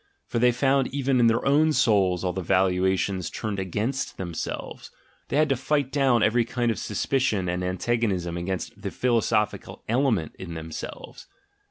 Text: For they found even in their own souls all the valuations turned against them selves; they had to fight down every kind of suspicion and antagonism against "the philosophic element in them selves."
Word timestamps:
For 0.25 0.39
they 0.39 0.51
found 0.51 0.87
even 0.87 1.19
in 1.19 1.27
their 1.27 1.45
own 1.45 1.73
souls 1.73 2.23
all 2.23 2.33
the 2.33 2.41
valuations 2.41 3.29
turned 3.29 3.59
against 3.59 4.17
them 4.17 4.33
selves; 4.33 4.89
they 5.27 5.37
had 5.37 5.49
to 5.49 5.55
fight 5.55 5.91
down 5.91 6.23
every 6.23 6.43
kind 6.43 6.71
of 6.71 6.79
suspicion 6.79 7.47
and 7.47 7.63
antagonism 7.63 8.35
against 8.35 8.81
"the 8.81 8.89
philosophic 8.89 9.63
element 9.87 10.35
in 10.39 10.55
them 10.55 10.71
selves." 10.71 11.27